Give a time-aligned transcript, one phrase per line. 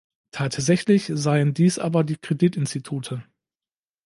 [0.31, 3.23] Tatsächlich seien dies aber die Kreditinstitute.